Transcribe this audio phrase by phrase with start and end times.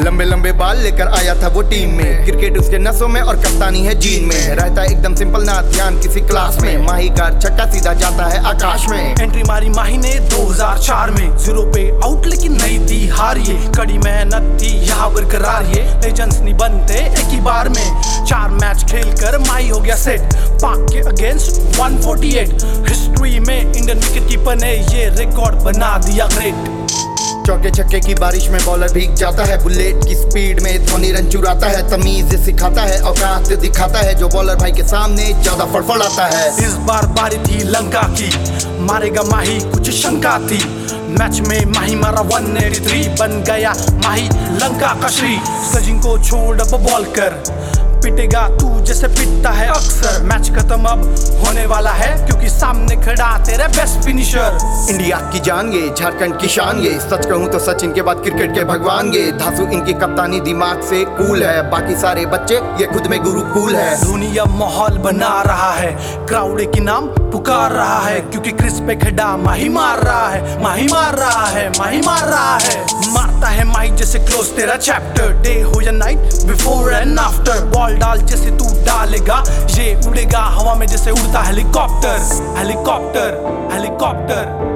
[0.00, 3.80] लंबे लंबे बाल लेकर आया था वो टीम में। क्रिकेट उसके नसों में और कप्तानी
[3.80, 7.92] है जीन में। रहता एकदम सिंपल ना, ध्यान किसी क्लास में। माही का छक्का सीधा
[7.92, 12.78] जाता है आकाश में। एंट्री मारी माही ने 2004 में। ज़ीरो पे आउट लेकिन नहीं
[12.86, 17.68] थी हार ये। कड़ी मेहनत थी, यहाँ बरकरार ये। लेजेंड्स नहीं बनते एक ही बार
[17.68, 23.60] में। चार मैच खेल कर माही हो गया सेट पाक के अगेंस्ट 148 हिस्ट्री में
[23.60, 26.83] इंडियन विकेट कीपर ने ये रिकॉर्ड बना दिया ग्रेट
[27.46, 31.28] चौके छक्के की बारिश में बॉलर भीग जाता है। बुलेट की स्पीड में धोनी रन
[31.30, 36.26] चुराता है। तमीज सिखाता है, औकात दिखाता है। जो बॉलर भाई के सामने ज़्यादा फड़फड़ाता
[36.26, 38.30] है। इस बार बारी थी लंका की।
[38.84, 40.62] मारेगा माही कुछ शंका थी।
[41.14, 43.72] मैच में माही मारा 183 बन गया
[44.04, 47.53] माही लंका का सचिन को छोड़ अब बॉल कर।
[48.04, 51.04] पिटेगा तू जैसे पिटता है अक्सर। मैच खत्म अब
[51.38, 54.58] होने वाला है क्योंकि सामने खड़ा तेरे बेस्ट फिनिशर
[54.90, 58.54] इंडिया की जान ये झारखंड की शान ये। सच कहूँ तो सचिन के बाद क्रिकेट
[58.54, 63.06] के भगवान ये। धासु इनकी कप्तानी दिमाग से कूल है। बाकी सारे बच्चे ये खुद
[63.06, 65.92] में गुरु कूल है। धोनी अब माहौल बना रहा है।
[66.26, 70.86] क्राउड के नाम पुकार रहा है क्योंकि क्रिस पे खड़ा माही मार रहा है। माही
[70.88, 72.76] मार रहा है माही मार रहा है।
[73.14, 77.93] मारता है माही जैसे क्लोज तेरा चैप्टर डे हो या night before and after ball
[77.98, 82.18] डाल जैसे तू डालेगा। ये उड़ेगा हवा में जैसे उड़ता हेलीकॉप्टर।
[82.58, 83.30] Helicopter
[83.72, 84.72] helicopter.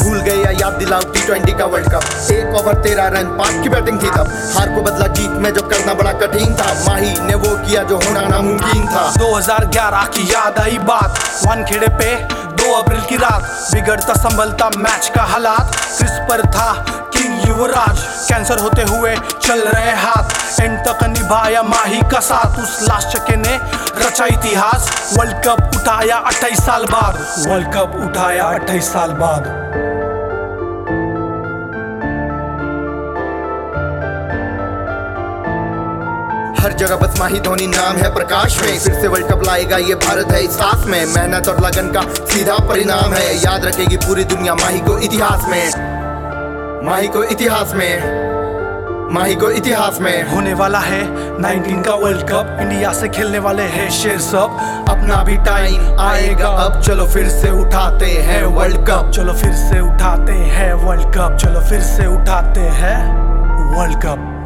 [0.00, 2.02] भूल गए याद दिलाओ टी ट्वेंटी का वर्ल्ड कप
[2.32, 5.62] एक ओवर तेरह रन पाँच की बैटिंग थी तब। हार को बदला जीत में जो
[5.62, 10.58] करना बड़ा कठिन था। माही ने वो किया जो होना नामुमकिन था। 2011 की याद
[10.58, 12.14] आई बात। वन खेड़े पे
[12.60, 16.72] 2 अप्रैल की रात। बिगड़ता, संभलता मैच का हालात। क्रिस पर था
[17.14, 22.78] किंग युवराज। कैंसर होते हुए चल रहे हाथ। एंड तक निभाया माही का साथ। उस
[22.82, 23.56] लास्ट चके ने
[24.04, 29.69] रचा इतिहास। वर्ल्ड कप उठाया 28 साल बाद। वर्ल्ड कप उठाया 28 साल बाद।
[36.60, 39.94] हर जगह बस माही धोनी नाम है प्रकाश में। फिर से वर्ल्ड कप लाएगा ये
[39.94, 44.24] भारत है इस सांस में। मेहनत और लगन का सीधा परिणाम है। याद रखेगी पूरी
[44.24, 50.78] दुनिया माही को इतिहास में। माही को इतिहास में। माही को इतिहास में। होने वाला
[50.78, 51.02] है
[51.36, 56.48] 19 का वर्ल्ड कप इंडिया से खेलने वाले हैं शेर सब। अपना भी टाइम आएगा।
[56.48, 61.38] अब चलो फिर से उठाते हैं वर्ल्ड कप चलो फिर से उठाते हैं वर्ल्ड कप
[61.40, 62.98] चलो फिर से उठाते हैं
[63.78, 64.36] वर्ल्ड कप